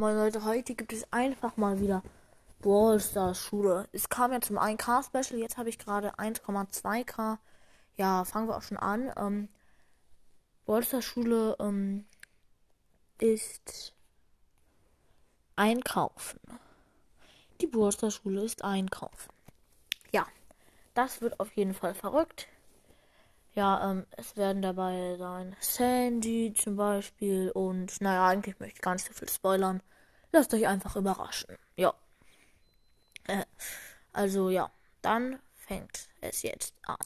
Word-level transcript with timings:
Moin 0.00 0.16
Leute, 0.16 0.46
heute 0.46 0.74
gibt 0.74 0.94
es 0.94 1.12
einfach 1.12 1.58
mal 1.58 1.78
wieder 1.78 2.02
Brawl 2.62 2.98
Stars 3.00 3.38
Schule. 3.38 3.86
Es 3.92 4.08
kam 4.08 4.32
ja 4.32 4.40
zum 4.40 4.56
1K 4.56 5.04
Special, 5.04 5.38
jetzt 5.38 5.58
habe 5.58 5.68
ich 5.68 5.78
gerade 5.78 6.14
1,2K. 6.14 7.36
Ja, 7.98 8.24
fangen 8.24 8.48
wir 8.48 8.56
auch 8.56 8.62
schon 8.62 8.78
an. 8.78 9.12
Ähm, 9.18 9.50
Brawl 10.64 10.82
Stars 10.84 11.04
Schule 11.04 11.54
ähm, 11.60 12.06
ist 13.18 13.94
Einkaufen. 15.56 16.40
Die 17.60 17.66
Brawl 17.66 17.92
Stars 17.92 18.14
Schule 18.14 18.40
ist 18.40 18.64
Einkaufen. 18.64 19.34
Ja, 20.12 20.26
das 20.94 21.20
wird 21.20 21.38
auf 21.40 21.54
jeden 21.56 21.74
Fall 21.74 21.92
verrückt. 21.92 22.48
Ja, 23.54 23.90
ähm, 23.90 24.06
es 24.16 24.36
werden 24.36 24.62
dabei 24.62 25.16
sein 25.18 25.56
Sandy 25.60 26.54
zum 26.56 26.76
Beispiel 26.76 27.50
und 27.50 28.00
naja, 28.00 28.28
eigentlich 28.28 28.58
möchte 28.60 28.76
ich 28.76 28.82
gar 28.82 28.94
nicht 28.94 29.06
so 29.06 29.12
viel 29.12 29.28
spoilern. 29.28 29.82
Lasst 30.32 30.54
euch 30.54 30.68
einfach 30.68 30.94
überraschen. 30.96 31.56
Ja. 31.76 31.92
Äh, 33.26 33.44
also 34.12 34.50
ja, 34.50 34.70
dann 35.02 35.40
fängt 35.54 36.08
es 36.20 36.42
jetzt 36.42 36.74
an. 36.82 36.96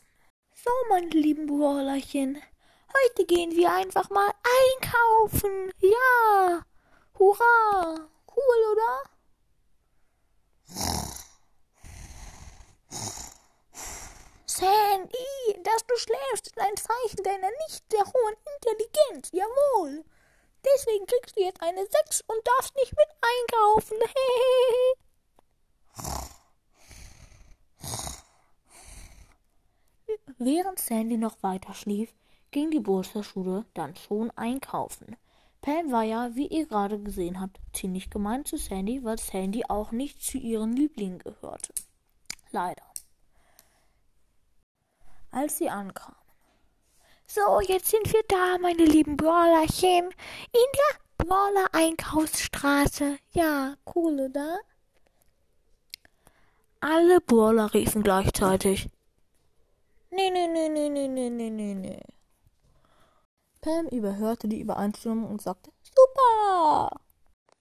So, 0.55 0.71
meine 0.91 1.09
lieben 1.09 1.47
Brawlerchen, 1.47 2.37
heute 2.93 3.27
gehen 3.27 3.53
wir 3.53 3.73
einfach 3.73 4.11
mal 4.11 4.31
einkaufen. 4.81 5.71
Ja, 5.79 6.65
hurra, 7.19 8.09
cool, 8.37 8.73
oder? 8.73 9.15
Sandy, 14.47 15.54
dass 15.65 15.87
du 15.87 15.97
schläfst, 15.97 16.47
ist 16.47 16.59
ein 16.59 16.77
Zeichen 16.77 17.23
deiner 17.25 17.51
nicht 17.67 17.85
sehr 17.91 18.05
hohen 18.05 18.37
Intelligenz. 18.57 19.31
Jawohl. 19.33 20.05
Deswegen 20.65 21.07
kriegst 21.07 21.37
du 21.37 21.43
jetzt 21.43 21.61
eine 21.61 21.85
6 21.85 22.23
und 22.27 22.47
darfst 22.47 22.75
nicht 22.77 22.95
mit 22.97 23.09
einkaufen. 23.21 23.99
Während 30.39 30.79
Sandy 30.79 31.17
noch 31.17 31.43
weiter 31.43 31.75
schlief, 31.75 32.15
ging 32.51 32.71
die 32.71 32.83
Schule 33.23 33.67
dann 33.75 33.97
schon 33.97 34.31
einkaufen. 34.33 35.17
Pam 35.61 35.91
war 35.93 36.03
ja, 36.03 36.35
wie 36.35 36.47
ihr 36.47 36.67
gerade 36.67 36.99
gesehen 37.01 37.41
habt, 37.41 37.59
ziemlich 37.73 38.11
gemein 38.11 38.45
zu 38.45 38.59
Sandy, 38.59 39.03
weil 39.03 39.19
Sandy 39.19 39.65
auch 39.69 39.93
nicht 39.93 40.23
zu 40.23 40.39
ihren 40.39 40.75
Lieblingen 40.75 41.19
gehörte. 41.19 41.73
Leider 42.51 42.94
als 45.35 45.59
sie 45.59 45.69
ankamen. 45.69 46.17
So, 47.27 47.61
jetzt 47.61 47.89
sind 47.89 48.13
wir 48.13 48.23
da, 48.29 48.59
meine 48.59 48.85
lieben 48.85 49.17
Brawlerchen, 49.17 50.11
in 50.53 50.53
der 50.53 51.25
Brawler 51.25 51.67
Einkaufsstraße. 51.73 53.19
Ja, 53.33 53.75
cool, 53.95 54.29
oder? 54.29 54.59
Alle 56.81 57.21
Brawler 57.21 57.73
riefen 57.73 58.03
gleichzeitig. 58.03 58.91
Nee, 60.11 60.31
nee, 60.31 60.47
nee, 60.47 60.69
nee, 60.69 60.89
nee, 60.89 61.09
nee, 61.09 61.31
nee, 61.31 61.51
nee, 61.51 61.75
nee. 61.75 62.03
Pam 63.63 63.89
überhörte 63.89 64.47
die 64.47 64.61
Übereinstimmung 64.61 65.31
und 65.31 65.41
sagte, 65.41 65.73
super! 65.83 66.91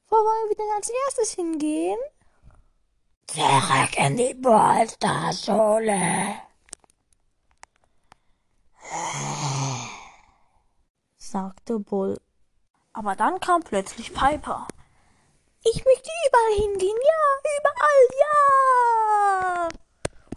Wo 0.09 0.17
wollen 0.17 0.49
wir 0.49 0.57
denn 0.57 0.75
als 0.75 0.91
erstes 1.07 1.33
hingehen? 1.33 1.97
Zurück 3.27 3.97
in 3.97 4.17
die 4.17 4.33
Ballstar-Schule. 4.33 6.41
Sagte 11.33 11.79
Bull. 11.79 12.15
Aber 12.93 13.15
dann 13.15 13.39
kam 13.39 13.63
plötzlich 13.63 14.13
Piper. 14.13 14.67
Ich 15.63 15.83
möchte 15.83 16.09
überall 16.27 16.53
hingehen, 16.53 16.97
ja, 17.11 17.23
überall, 17.59 18.03
ja. 18.23 19.67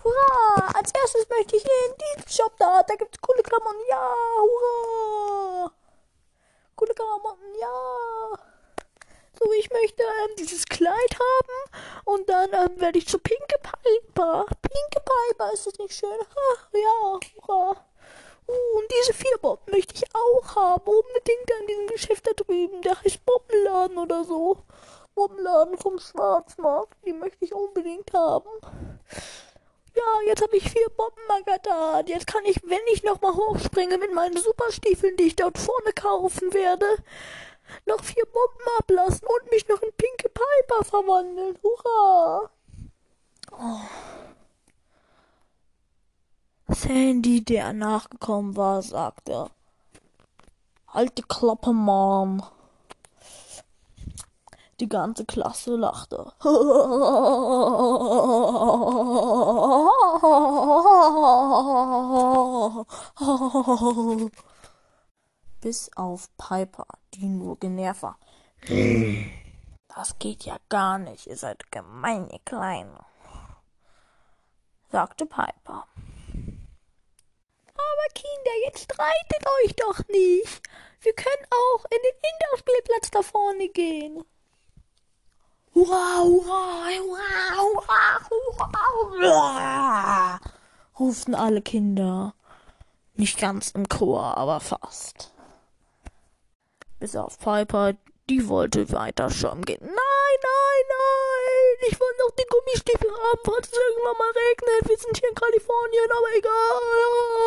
Hurra! 0.02 0.72
Als 0.74 0.92
erstes 0.94 1.28
möchte 1.28 1.56
ich 1.56 1.64
in 1.64 1.94
diesen 2.00 2.30
Shop 2.30 2.57
da, 2.58 2.83
da 2.83 2.95
gibt's 2.95 3.20
coole 3.20 3.42
Klamotten, 3.42 3.83
ja, 3.90 4.11
hurra! 4.39 5.73
Coole 6.77 6.95
Klamotten, 6.95 7.55
ja. 7.61 8.39
So, 9.39 9.52
ich 9.52 9.70
möchte 9.70 10.02
ähm, 10.02 10.36
dieses 10.39 10.64
Kleid 10.64 11.13
haben 11.13 12.07
und 12.07 12.27
dann 12.30 12.48
ähm, 12.55 12.80
werde 12.80 12.98
ich 12.98 13.07
zu 13.07 13.18
Pinke 13.18 13.58
Piper. 13.61 14.46
Pinke 14.63 15.05
Piper, 15.05 15.52
ist 15.52 15.67
das 15.67 15.78
nicht 15.78 15.95
schön? 15.95 16.18
Ach, 16.23 16.68
ja, 16.73 17.20
hurra. 17.46 17.86
Uh, 18.48 18.78
und 18.78 18.84
diese 18.92 19.13
vier 19.13 19.26
möchte 19.86 20.05
ich 20.05 20.14
auch 20.14 20.57
haben. 20.57 20.85
Unbedingt 20.86 21.52
an 21.61 21.67
diesem 21.69 21.86
Geschäft 21.89 22.27
da 22.27 22.33
drüben. 22.33 22.83
Der 22.83 23.01
heißt 23.02 23.24
Bombenladen 23.24 23.98
oder 23.98 24.24
so. 24.24 24.58
Bombenladen 25.14 25.79
vom 25.79 25.98
Schwarzmarkt. 25.98 26.97
Die 27.05 27.13
möchte 27.13 27.45
ich 27.45 27.55
unbedingt 27.55 28.13
haben. 28.13 28.48
Ja, 29.95 30.02
jetzt 30.27 30.42
habe 30.42 30.57
ich 30.57 30.69
vier 30.69 30.89
Bombenmagadan. 30.91 32.07
Jetzt 32.07 32.27
kann 32.27 32.45
ich, 32.45 32.61
wenn 32.64 32.79
ich 32.92 33.02
nochmal 33.02 33.35
hochspringe 33.35 33.98
mit 33.98 34.13
meinen 34.13 34.36
Superstiefeln, 34.36 35.17
die 35.17 35.25
ich 35.25 35.36
dort 35.36 35.58
vorne 35.58 35.92
kaufen 35.95 36.52
werde, 36.52 36.86
noch 37.86 38.02
vier 38.05 38.25
Bomben 38.27 38.70
ablassen 38.79 39.27
und 39.27 39.51
mich 39.51 39.67
noch 39.69 39.80
in 39.80 39.91
Pinke 39.96 40.29
Piper 40.29 40.85
verwandeln. 40.85 41.58
Hurra! 41.63 42.51
Oh. 43.52 43.80
Sandy, 46.69 47.45
der 47.45 47.73
nachgekommen 47.73 48.57
war, 48.57 48.83
sagte, 48.83 49.51
Alte 50.96 51.23
Klappe, 51.24 51.74
Mom. 51.74 52.42
Die 54.80 54.89
ganze 54.89 55.27
Klasse 55.27 55.77
lachte. 55.77 56.33
Bis 65.61 65.90
auf 65.96 66.34
Piper, 66.39 66.86
die 67.13 67.27
nur 67.27 67.58
genervt 67.58 68.02
war. 68.02 68.18
Das 69.89 70.18
geht 70.18 70.46
ja 70.46 70.57
gar 70.70 70.96
nicht, 70.96 71.27
ihr 71.27 71.36
seid 71.36 71.70
gemein, 71.70 72.30
ihr 72.30 72.40
Kleine, 72.46 73.05
sagte 74.90 75.27
Piper. 75.27 75.86
Kinder, 78.16 78.54
jetzt 78.64 78.84
streitet 78.84 79.46
euch 79.46 79.77
doch 79.77 80.00
nicht. 80.08 80.62
Wir 81.02 81.12
können 81.12 81.46
auch 81.50 81.84
in 81.84 81.98
den 82.02 82.16
Indoor-Spielplatz 82.32 83.10
da 83.10 83.22
vorne 83.22 83.68
gehen. 83.68 84.24
Hurra, 85.74 86.22
hurra, 86.22 86.88
hurra, 86.88 87.58
hurra, 87.58 88.28
hurra, 88.30 88.70
hurra, 89.20 90.40
ruften 90.98 91.34
alle 91.34 91.60
Kinder. 91.60 92.34
Nicht 93.14 93.38
ganz 93.38 93.72
im 93.72 93.86
Chor, 93.88 94.36
aber 94.38 94.60
fast. 94.60 95.33
Bis 96.98 97.14
auf 97.14 97.38
Piper, 97.38 97.94
die 98.30 98.48
wollte 98.48 98.90
weiter 98.92 99.30
schwimmen 99.30 99.64
gehen. 99.66 99.80
Nein, 99.83 100.38
nein, 100.42 100.84
nein, 100.88 101.88
ich 101.88 102.00
will 102.00 102.14
noch 102.18 102.34
die 102.34 102.46
Gummistiefel 102.48 103.10
haben, 103.10 103.40
falls 103.44 103.68
es 103.68 103.78
irgendwann 103.78 104.16
mal 104.18 104.33
regnet. 104.33 104.88
Wir 104.88 104.98
sind 104.98 105.18
hier 105.18 105.28
in 105.28 105.34
Kalifornien, 105.34 106.10
aber 106.10 106.36
egal. 106.36 107.45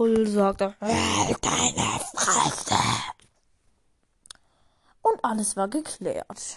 Bull 0.00 0.26
sagte, 0.26 0.74
halt 0.80 1.44
deine 1.44 2.00
Fresse. 2.14 2.74
Und 5.02 5.22
alles 5.22 5.58
war 5.58 5.68
geklärt. 5.68 6.56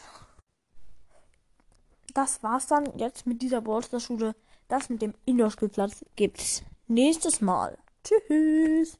Das 2.13 2.41
war's 2.41 2.67
dann 2.67 2.97
jetzt 2.97 3.27
mit 3.27 3.41
dieser 3.41 3.59
Ballstar-Schule. 3.59 4.33
Das 4.69 4.87
mit 4.87 5.01
dem 5.01 5.13
Indoor-Spielplatz 5.25 6.05
gibt's 6.15 6.63
nächstes 6.87 7.41
Mal. 7.41 7.77
Tschüss. 8.05 8.97